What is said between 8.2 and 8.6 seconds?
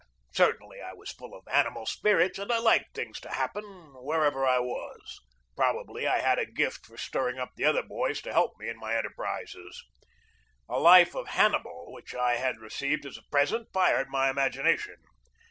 to help